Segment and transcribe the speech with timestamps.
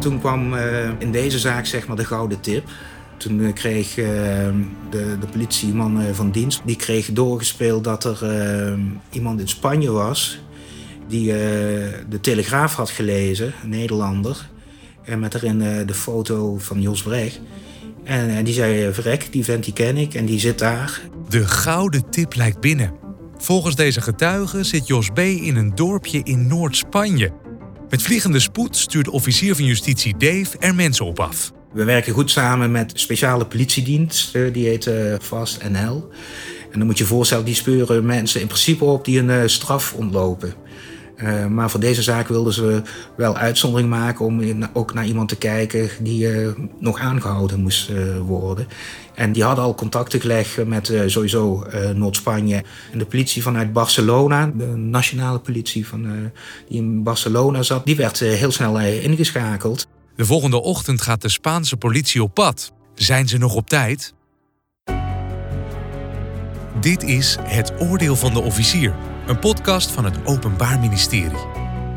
[0.00, 2.68] Toen kwam eh, in deze zaak zeg maar de gouden tip.
[3.16, 4.06] Toen eh, kreeg uh,
[4.90, 8.18] de, de politieman van dienst, die kreeg doorgespeeld dat er
[9.10, 10.40] iemand in Spanje was
[11.08, 11.26] die
[12.08, 14.48] de Telegraaf had gelezen, een Nederlander.
[15.04, 17.40] En met erin de foto van Jos Brecht.
[18.04, 21.00] En die zei, verrek, die vent die ken ik en die zit daar.
[21.28, 22.92] De gouden tip lijkt binnen.
[23.36, 25.18] Volgens deze getuigen zit Jos B.
[25.18, 27.49] in een dorpje in Noord-Spanje.
[27.90, 31.52] Met vliegende spoed stuurt officier van justitie Dave er mensen op af.
[31.72, 36.08] We werken goed samen met speciale politiedienst, eh, die heet uh, Fast NL.
[36.72, 39.46] En dan moet je je voorstellen, die speuren mensen in principe op die een eh,
[39.46, 40.54] straf ontlopen.
[41.22, 42.82] Uh, maar voor deze zaak wilden ze
[43.16, 44.42] wel uitzondering maken om
[44.72, 46.48] ook naar iemand te kijken die uh,
[46.78, 48.68] nog aangehouden moest uh, worden.
[49.14, 54.52] En die hadden al contacten gelegd met sowieso Noord-Spanje en de politie vanuit Barcelona.
[54.56, 56.30] De nationale politie van,
[56.68, 59.86] die in Barcelona zat, die werd heel snel ingeschakeld.
[60.16, 62.72] De volgende ochtend gaat de Spaanse politie op pad.
[62.94, 64.14] Zijn ze nog op tijd?
[66.80, 68.94] Dit is Het Oordeel van de Officier
[69.30, 71.46] een podcast van het Openbaar Ministerie.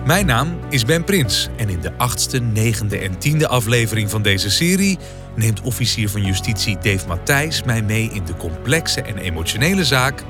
[0.06, 4.50] Mijn naam is Ben Prins en in de achtste, negende en tiende aflevering van deze
[4.50, 4.98] serie
[5.36, 10.24] neemt officier van justitie Dave Matthijs mij mee in de complexe en emotionele zaak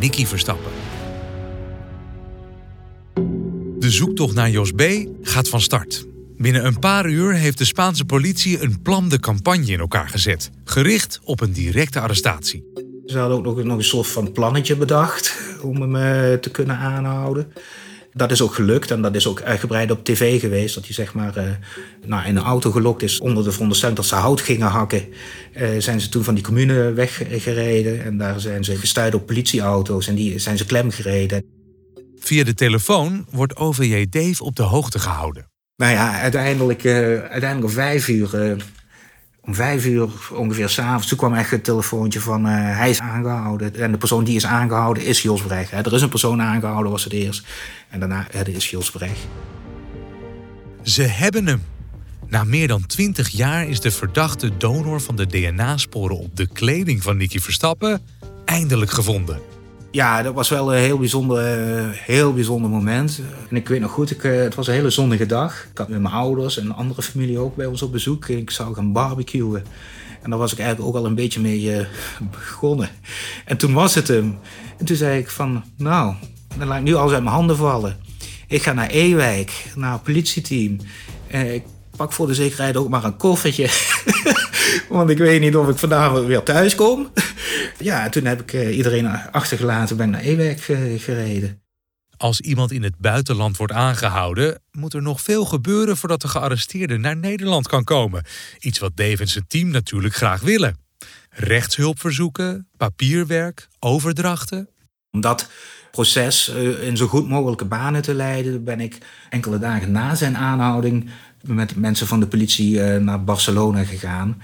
[0.00, 0.72] Nicky Verstappen.
[3.78, 4.82] De zoektocht naar Jos B.
[5.22, 6.06] gaat van start.
[6.36, 10.50] Binnen een paar uur heeft de Spaanse politie een plan de campagne in elkaar gezet,
[10.64, 12.89] gericht op een directe arrestatie.
[13.10, 16.76] Ze hadden ook nog, nog een soort van plannetje bedacht om hem uh, te kunnen
[16.76, 17.52] aanhouden.
[18.12, 20.74] Dat is ook gelukt en dat is ook uitgebreid op tv geweest.
[20.74, 21.44] Dat hij zeg maar uh,
[22.06, 25.04] nou, in een auto gelokt is onder de veronderstelling dat ze hout gingen hakken.
[25.56, 30.06] Uh, zijn ze toen van die commune weggereden en daar zijn ze gestuurd op politieauto's
[30.08, 31.44] en die zijn ze klem gereden.
[32.18, 35.48] Via de telefoon wordt OVJ Dave op de hoogte gehouden.
[35.76, 38.56] Nou ja, uiteindelijk, uiteindelijk om vijf uur
[39.44, 43.74] om vijf uur ongeveer s'avonds, toen kwam echt het telefoontje van uh, hij is aangehouden.
[43.74, 45.72] En de persoon die is aangehouden is Jos Brecht.
[45.72, 47.46] Er is een persoon aangehouden, was het eerst.
[47.88, 49.20] En daarna het is Jos Brecht.
[50.82, 51.62] Ze hebben hem.
[52.28, 57.02] Na meer dan twintig jaar is de verdachte donor van de DNA-sporen op de kleding
[57.02, 58.00] van Nicky Verstappen
[58.44, 59.59] eindelijk gevonden.
[59.92, 63.20] Ja, dat was wel een heel bijzonder, eh, heel bijzonder moment.
[63.48, 65.66] En ik weet nog goed, ik, eh, het was een hele zonnige dag.
[65.70, 68.28] Ik had met mijn ouders en andere familie ook bij ons op bezoek.
[68.28, 69.64] Ik zou gaan barbecuen.
[70.22, 71.86] En daar was ik eigenlijk ook al een beetje mee uh,
[72.30, 72.88] begonnen.
[73.44, 74.38] En toen was het hem.
[74.78, 76.14] En toen zei ik van, nou,
[76.58, 77.96] dan laat ik nu alles uit mijn handen vallen.
[78.46, 80.76] Ik ga naar Ewijk, naar het politieteam.
[81.28, 81.62] ik
[81.96, 83.68] pak voor de zekerheid ook maar een koffertje.
[84.88, 87.12] Want ik weet niet of ik vandaag weer thuis kom.
[87.78, 91.62] ja, toen heb ik eh, iedereen achtergelaten, ben naar Ewijk eh, gereden.
[92.16, 96.96] Als iemand in het buitenland wordt aangehouden, moet er nog veel gebeuren voordat de gearresteerde
[96.96, 98.24] naar Nederland kan komen.
[98.58, 100.76] Iets wat Dave en zijn team natuurlijk graag willen.
[101.30, 104.68] Rechtshulp verzoeken, papierwerk, overdrachten.
[105.10, 105.48] Om dat
[105.90, 108.98] proces eh, in zo goed mogelijke banen te leiden, ben ik
[109.30, 111.10] enkele dagen na zijn aanhouding
[111.42, 114.36] met mensen van de politie naar Barcelona gegaan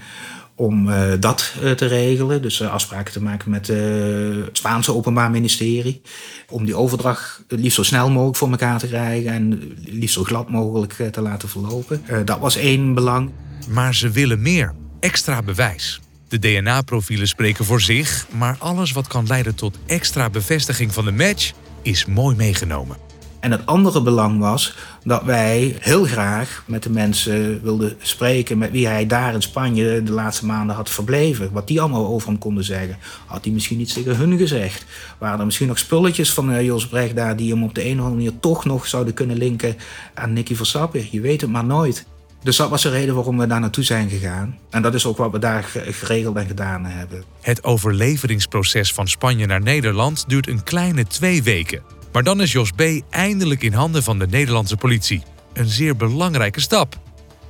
[0.57, 2.41] om uh, dat uh, te regelen.
[2.41, 6.01] Dus afspraken te maken met het Spaanse Openbaar Ministerie.
[6.49, 10.49] Om die overdracht liefst zo snel mogelijk voor elkaar te krijgen en liefst zo glad
[10.49, 12.01] mogelijk te laten verlopen.
[12.25, 13.31] dat was één belang.
[13.67, 15.99] Maar ze willen meer, extra bewijs.
[16.27, 21.11] De DNA-profielen spreken voor zich, maar alles wat kan leiden tot extra bevestiging van de
[21.11, 23.06] match is mooi meegenomen.
[23.39, 28.71] En het andere belang was dat wij heel graag met de mensen wilden spreken met
[28.71, 31.51] wie hij daar in Spanje de laatste maanden had verbleven.
[31.51, 32.97] Wat die allemaal over hem konden zeggen.
[33.25, 34.85] Had hij misschien iets tegen hun gezegd?
[35.17, 37.99] Waren er misschien nog spulletjes van uh, Jos Brecht daar die hem op de een
[37.99, 39.75] of andere manier toch nog zouden kunnen linken
[40.13, 41.07] aan Nicky Verstappen?
[41.11, 42.05] Je weet het maar nooit.
[42.43, 44.57] Dus dat was de reden waarom we daar naartoe zijn gegaan.
[44.69, 47.23] En dat is ook wat we daar geregeld en gedaan hebben.
[47.41, 51.96] Het overleveringsproces van Spanje naar Nederland duurt een kleine twee weken.
[52.11, 52.81] Maar dan is Jos B.
[53.09, 55.23] eindelijk in handen van de Nederlandse politie.
[55.53, 56.99] Een zeer belangrijke stap.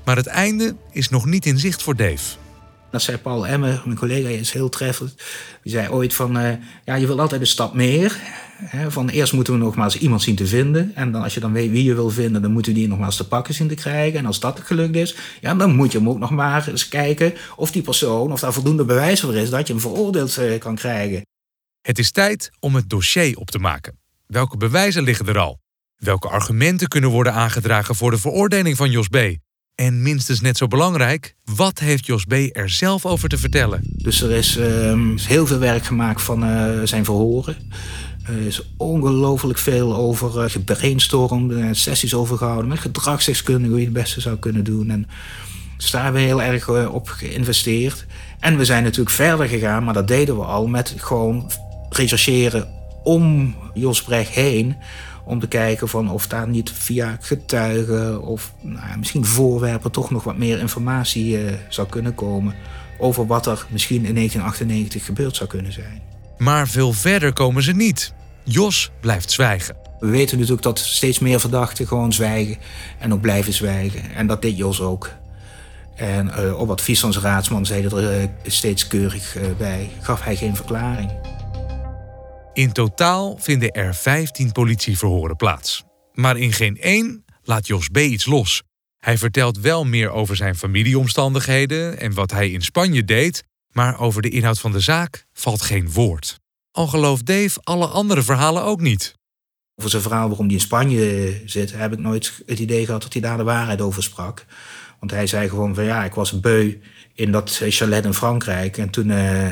[0.05, 2.35] Maar het einde is nog niet in zicht voor Dave.
[2.91, 5.15] Dat zei Paul Emmer, mijn collega, is heel treffend.
[5.63, 6.51] Die zei ooit van, uh,
[6.85, 8.17] ja, je wil altijd een stap meer.
[8.57, 10.91] Hè, van eerst moeten we nogmaals iemand zien te vinden.
[10.95, 13.15] En dan, als je dan weet wie je wil vinden, dan moeten we die nogmaals
[13.15, 14.19] te pakken zien te krijgen.
[14.19, 17.33] En als dat gelukt is, ja, dan moet je hem ook nog maar eens kijken
[17.55, 20.75] of die persoon, of daar voldoende bewijs voor is dat je hem veroordeeld uh, kan
[20.75, 21.21] krijgen.
[21.81, 23.99] Het is tijd om het dossier op te maken.
[24.27, 25.59] Welke bewijzen liggen er al?
[25.95, 29.17] Welke argumenten kunnen worden aangedragen voor de veroordeling van Jos B?
[29.75, 32.33] En minstens net zo belangrijk, wat heeft Jos B.
[32.33, 33.81] er zelf over te vertellen?
[33.83, 37.55] Dus er is uh, heel veel werk gemaakt van uh, zijn verhoren.
[38.25, 43.85] Er is ongelooflijk veel over uh, gebrainstormd, uh, sessies over gehouden met gedragsdeskundigen hoe je
[43.85, 44.89] het beste zou kunnen doen.
[44.89, 45.07] En
[45.77, 48.05] dus daar hebben we heel erg op geïnvesteerd.
[48.39, 51.51] En we zijn natuurlijk verder gegaan, maar dat deden we al met gewoon
[51.89, 52.76] rechercheren
[53.07, 54.75] om Jos Brecht heen.
[55.23, 60.23] Om te kijken van of daar niet via getuigen of nou, misschien voorwerpen toch nog
[60.23, 61.39] wat meer informatie
[61.69, 62.55] zou kunnen komen.
[62.97, 66.01] Over wat er misschien in 1998 gebeurd zou kunnen zijn.
[66.37, 68.13] Maar veel verder komen ze niet.
[68.43, 69.75] Jos blijft zwijgen.
[69.99, 72.57] We weten natuurlijk dat steeds meer verdachten gewoon zwijgen
[72.99, 74.11] en ook blijven zwijgen.
[74.15, 75.09] En dat deed Jos ook.
[75.95, 80.23] En uh, op advies van zijn raadsman zei er uh, steeds keurig uh, bij, gaf
[80.23, 81.11] hij geen verklaring.
[82.57, 85.83] In totaal vinden er 15 politieverhoren plaats.
[86.13, 87.97] Maar in geen één laat Jos B.
[87.97, 88.63] iets los.
[88.97, 94.21] Hij vertelt wel meer over zijn familieomstandigheden en wat hij in Spanje deed, maar over
[94.21, 96.39] de inhoud van de zaak valt geen woord.
[96.71, 99.15] Al gelooft Dave alle andere verhalen ook niet.
[99.75, 103.13] Over zijn verhaal waarom hij in Spanje zit, heb ik nooit het idee gehad dat
[103.13, 104.45] hij daar de waarheid over sprak.
[104.99, 106.79] Want hij zei gewoon van ja, ik was beu
[107.13, 108.77] in dat chalet in Frankrijk.
[108.77, 109.47] En toen uh,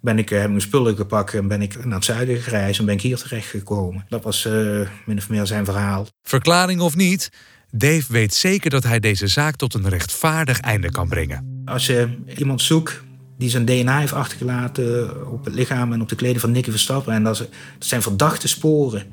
[0.00, 2.78] ben ik, uh, heb ik mijn spullen gepakt en ben ik naar het zuiden gereisd
[2.78, 4.04] en ben ik hier terechtgekomen.
[4.08, 6.06] Dat was uh, min of meer zijn verhaal.
[6.22, 7.30] Verklaring of niet,
[7.70, 11.62] Dave weet zeker dat hij deze zaak tot een rechtvaardig einde kan brengen.
[11.64, 13.02] Als je iemand zoekt
[13.40, 17.12] die zijn DNA heeft achtergelaten op het lichaam en op de kleding van Nicky Verstappen.
[17.12, 17.48] En dat,
[17.78, 19.06] zijn verdachte sporen.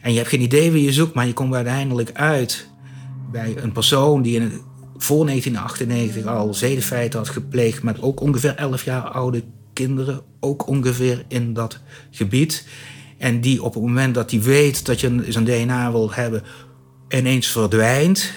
[0.00, 2.68] En je hebt geen idee wie je zoekt, maar je komt uiteindelijk uit
[3.32, 4.52] bij een persoon die in,
[4.96, 9.44] voor 1998 al zedenfeiten had gepleegd met ook ongeveer 11 jaar oude
[9.78, 11.80] kinderen, ook ongeveer in dat
[12.10, 12.66] gebied.
[13.18, 16.42] En die op het moment dat hij weet dat je zijn DNA wil hebben,
[17.08, 18.32] ineens verdwijnt.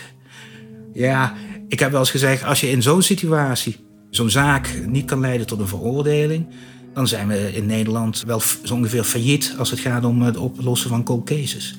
[0.93, 1.33] Ja,
[1.67, 3.75] ik heb wel eens gezegd, als je in zo'n situatie
[4.09, 6.45] zo'n zaak niet kan leiden tot een veroordeling,
[6.93, 10.89] dan zijn we in Nederland wel zo ongeveer failliet als het gaat om het oplossen
[10.89, 11.77] van cold cases.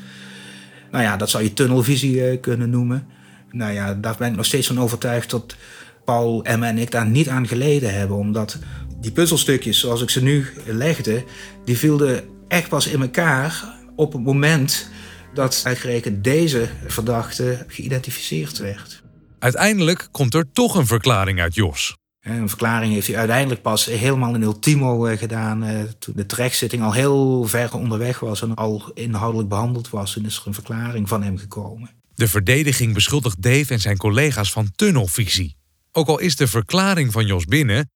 [0.91, 3.07] Nou ja, dat zou je tunnelvisie eh, kunnen noemen.
[3.51, 5.57] Nou ja, daar ben ik nog steeds van overtuigd dat
[6.05, 8.17] Paul, Emma en ik daar niet aan geleden hebben.
[8.17, 8.59] Omdat
[9.03, 11.25] die puzzelstukjes zoals ik ze nu legde,
[11.65, 13.65] die vielen echt pas in elkaar
[13.97, 14.89] op het moment
[15.35, 19.03] dat uitgerekend deze verdachte geïdentificeerd werd.
[19.39, 21.97] Uiteindelijk komt er toch een verklaring uit Jos.
[22.21, 25.65] Een verklaring heeft hij uiteindelijk pas helemaal in ultimo eh, gedaan.
[25.65, 30.17] Eh, toen de terechtzitting al heel ver onderweg was en al inhoudelijk behandeld was.
[30.17, 31.91] En is er een verklaring van hem gekomen.
[32.15, 35.57] De verdediging beschuldigt Dave en zijn collega's van tunnelvisie.
[35.93, 37.91] Ook al is de verklaring van Jos binnen,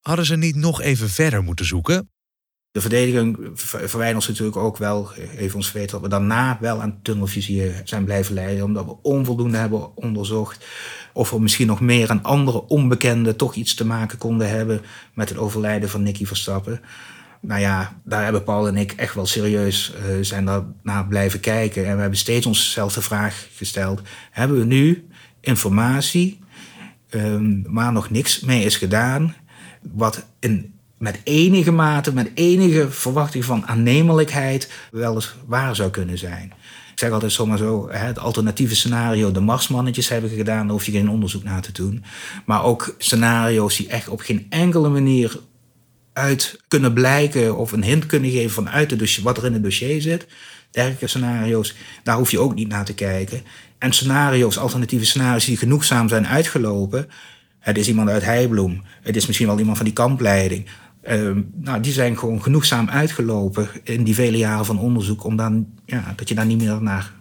[0.00, 2.10] hadden ze niet nog even verder moeten zoeken?
[2.72, 6.98] De verdediging verwijt ons natuurlijk ook wel, even ons weten dat we daarna wel aan
[7.02, 10.66] tunnelvisie eh, zijn blijven leiden, omdat we onvoldoende hebben onderzocht
[11.12, 14.80] of we misschien nog meer aan andere onbekenden toch iets te maken konden hebben
[15.14, 16.80] met het overlijden van Nicky Verstappen.
[17.40, 21.86] Nou ja, daar hebben Paul en ik echt wel serieus uh, zijn naar blijven kijken.
[21.86, 25.08] En we hebben steeds onszelf de vraag gesteld: hebben we nu
[25.40, 26.38] informatie,
[27.10, 29.34] um, waar nog niks mee is gedaan,
[29.80, 36.18] wat in met enige mate, met enige verwachting van aannemelijkheid wel eens waar zou kunnen
[36.18, 36.52] zijn.
[36.92, 40.92] Ik zeg altijd zomaar zo, het alternatieve scenario, de marsmannetjes hebben gedaan, daar hoef je
[40.92, 42.04] geen onderzoek naar te doen.
[42.44, 45.40] Maar ook scenario's die echt op geen enkele manier
[46.12, 49.62] uit kunnen blijken of een hint kunnen geven vanuit het dossier, wat er in het
[49.62, 50.26] dossier zit.
[50.70, 53.42] Dergelijke scenario's, daar hoef je ook niet naar te kijken.
[53.78, 57.08] En scenario's, alternatieve scenario's die genoegzaam zijn uitgelopen.
[57.60, 58.82] Het is iemand uit Heibloem.
[59.02, 60.66] Het is misschien wel iemand van die kampleiding.
[61.02, 65.66] Ehm, nou, die zijn gewoon genoegzaam uitgelopen in die vele jaren van onderzoek, om dan,
[65.86, 67.12] ja, dat je daar niet meer naar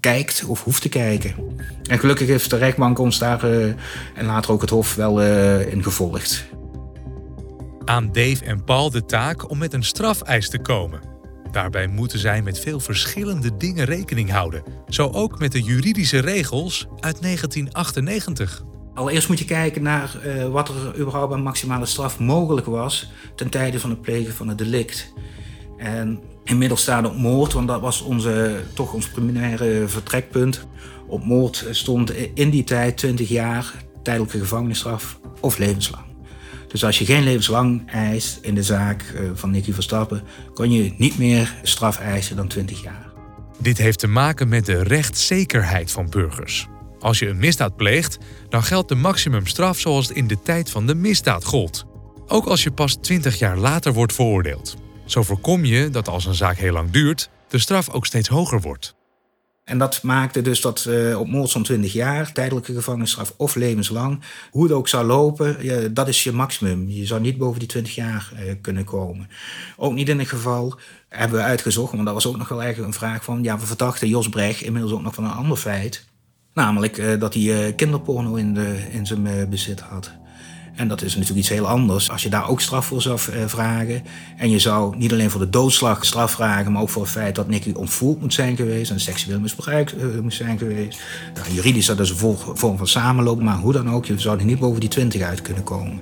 [0.00, 1.34] kijkt of hoeft te kijken.
[1.90, 3.64] En gelukkig heeft de rechtbank ons daar uh,
[4.14, 6.44] en later ook het Hof wel uh, in gevolgd.
[7.84, 11.00] Aan Dave en Paul de taak om met een strafeis te komen.
[11.50, 14.62] Daarbij moeten zij met veel verschillende dingen rekening houden.
[14.88, 18.67] Zo ook met de juridische regels uit 1998.
[18.98, 23.48] Allereerst moet je kijken naar uh, wat er überhaupt een maximale straf mogelijk was ten
[23.48, 25.12] tijde van het plegen van het delict.
[25.76, 30.66] En inmiddels staat op moord, want dat was onze, toch ons primaire vertrekpunt.
[31.06, 36.04] Op moord stond in die tijd 20 jaar tijdelijke gevangenisstraf of levenslang.
[36.68, 40.22] Dus als je geen levenslang eist in de zaak uh, van Nicky Verstappen,
[40.54, 43.06] kon je niet meer straf eisen dan 20 jaar.
[43.58, 46.68] Dit heeft te maken met de rechtszekerheid van burgers.
[47.00, 50.86] Als je een misdaad pleegt, dan geldt de maximumstraf zoals het in de tijd van
[50.86, 51.86] de misdaad gold.
[52.26, 54.76] Ook als je pas 20 jaar later wordt veroordeeld.
[55.04, 58.60] Zo voorkom je dat als een zaak heel lang duurt, de straf ook steeds hoger
[58.60, 58.96] wordt.
[59.64, 64.62] En dat maakte dus dat uh, op moord 20 jaar, tijdelijke gevangenisstraf of levenslang, hoe
[64.62, 66.88] het ook zou lopen, dat is je maximum.
[66.88, 69.28] Je zou niet boven die 20 jaar uh, kunnen komen.
[69.76, 70.78] Ook niet in het geval,
[71.08, 74.08] hebben we uitgezocht, want dat was ook nog wel een vraag van, ja, we verdachten
[74.08, 76.06] Jos Brecht inmiddels ook nog van een ander feit.
[76.58, 80.10] Namelijk uh, dat hij kinderporno in, de, in zijn bezit had.
[80.74, 82.10] En dat is natuurlijk iets heel anders.
[82.10, 84.02] Als je daar ook straf voor zou eh, vragen.
[84.36, 87.34] En je zou niet alleen voor de doodslag straf vragen, maar ook voor het feit
[87.34, 91.00] dat Nicky ontvoerd moet zijn geweest en seksueel misbruikt moet zijn geweest.
[91.34, 94.44] Nou, juridisch dat is een vorm van samenloop, maar hoe dan ook, je zou er
[94.44, 96.00] niet boven die 20 uit kunnen komen.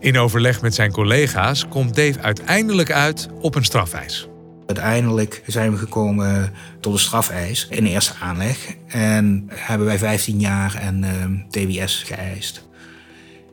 [0.00, 4.28] In overleg met zijn collega's komt Dave uiteindelijk uit op een strafeis.
[4.66, 8.74] Uiteindelijk zijn we gekomen tot een strafeis in eerste aanleg.
[8.86, 12.64] En hebben wij 15 jaar en uh, TBS geëist.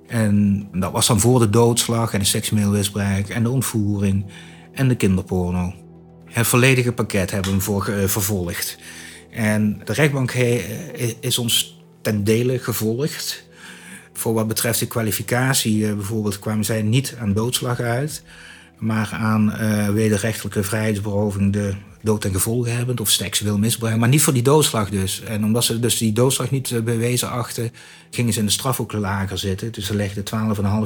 [0.07, 4.25] En dat was dan voor de doodslag en de seksueel misbruik en de ontvoering
[4.71, 5.73] en de kinderporno.
[6.25, 8.77] Het volledige pakket hebben we voor uh, vervolgd.
[9.31, 10.31] En de rechtbank
[11.19, 13.47] is ons ten dele gevolgd.
[14.13, 18.23] Voor wat betreft de kwalificatie uh, bijvoorbeeld kwamen zij niet aan doodslag uit,
[18.83, 24.21] maar aan uh, wederrechtelijke vrijheidsberoving de dood en gevolgen hebben of seksueel misbruik, maar niet
[24.21, 25.21] voor die doodslag dus.
[25.21, 27.71] En omdat ze dus die doodslag niet eh, bewezen achten,
[28.11, 29.71] gingen ze in de straf ook lager zitten.
[29.71, 30.23] Dus ze legden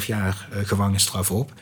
[0.01, 1.53] 12,5 jaar uh, gevangenisstraf op.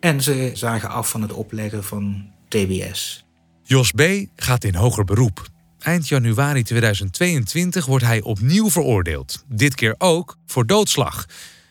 [0.00, 3.24] En ze zagen af van het opleggen van TBS.
[3.62, 4.02] Jos B.
[4.36, 5.48] gaat in hoger beroep.
[5.78, 9.44] Eind januari 2022 wordt hij opnieuw veroordeeld.
[9.48, 11.26] Dit keer ook voor doodslag.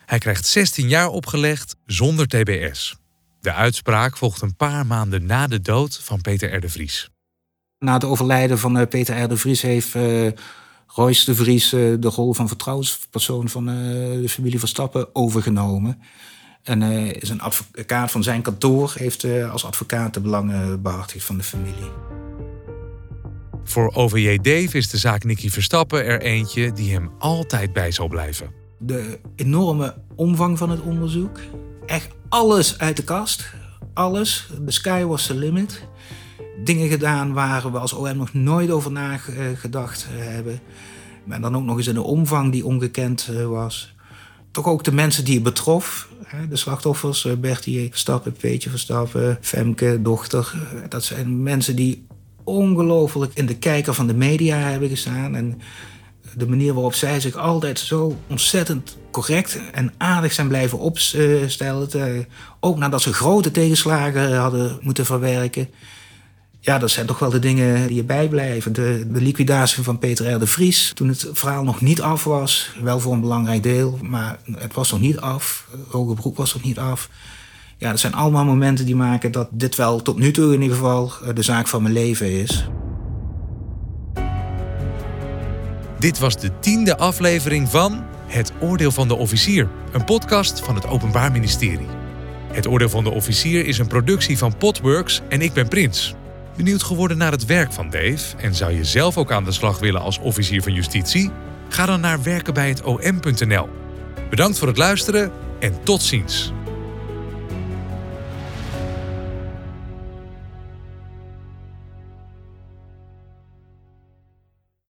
[0.06, 3.01] Hij krijgt 16 jaar opgelegd zonder TBS.
[3.42, 6.60] De uitspraak volgt een paar maanden na de dood van Peter R.
[6.60, 7.10] de Vries.
[7.78, 9.28] Na het overlijden van uh, Peter R.
[9.28, 10.30] de Vries heeft uh,
[10.86, 16.02] Royce de Vries uh, de rol van vertrouwenspersoon van de familie Verstappen overgenomen.
[16.62, 16.82] En
[17.20, 21.90] is een advocaat van zijn kantoor heeft als advocaat de belangen behartigd van de familie.
[23.64, 28.08] Voor OVJ Dave is de zaak Nicky Verstappen er eentje die hem altijd bij zal
[28.08, 28.52] blijven.
[28.78, 31.40] De enorme omvang van het onderzoek.
[31.92, 33.52] Echt alles uit de kast.
[33.94, 34.48] Alles.
[34.66, 35.86] The sky was the limit
[36.64, 40.60] dingen gedaan waar we als OM nog nooit over nagedacht eh, hebben.
[41.28, 43.94] En dan ook nog eens in een omvang die ongekend eh, was.
[44.50, 46.08] Toch ook de mensen die het betrof.
[46.48, 50.54] De slachtoffers, eh, Bertie Verstappen, Peetje Verstappen, Femke, dochter.
[50.88, 52.06] Dat zijn mensen die
[52.44, 55.34] ongelooflijk in de kijker van de media hebben gestaan.
[55.34, 55.60] En
[56.36, 62.26] de manier waarop zij zich altijd zo ontzettend correct en aardig zijn blijven opstellen.
[62.60, 65.68] Ook nadat ze grote tegenslagen hadden moeten verwerken
[66.64, 68.72] ja, dat zijn toch wel de dingen die je bijblijven.
[68.72, 70.38] De, de, liquidatie van Peter R.
[70.38, 72.70] de Vries, toen het verhaal nog niet af was.
[72.82, 75.68] Wel voor een belangrijk deel, maar het was nog niet af.
[75.88, 77.08] Hoge beroep was nog niet af.
[77.78, 80.76] Ja, dat zijn allemaal momenten die maken dat dit wel tot nu toe in ieder
[80.76, 82.68] geval eh, de zaak van mijn leven is.
[86.02, 90.86] Dit was de tiende aflevering van Het Oordeel van de Officier, een podcast van het
[90.86, 91.86] Openbaar Ministerie.
[92.52, 96.14] Het Oordeel van de Officier is een productie van Potworks en ik ben Prins.
[96.56, 99.78] Benieuwd geworden naar het werk van Dave en zou je zelf ook aan de slag
[99.78, 101.30] willen als officier van justitie?
[101.68, 103.68] Ga dan naar werkenbijhetom.nl.
[104.30, 106.52] Bedankt voor het luisteren en tot ziens.